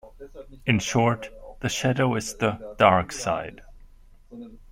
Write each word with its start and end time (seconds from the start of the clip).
In 0.65 0.79
short, 0.79 1.29
the 1.59 1.69
shadow 1.69 2.15
is 2.15 2.35
the 2.37 2.75
"dark 2.79 3.11
side". 3.11 3.61